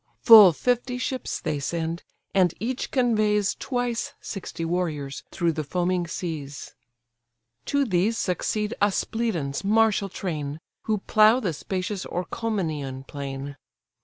[0.23, 2.01] Full fifty ships they send,
[2.33, 6.73] and each conveys Twice sixty warriors through the foaming seas.
[7.65, 13.57] To these succeed Aspledon's martial train, Who plough the spacious Orchomenian plain.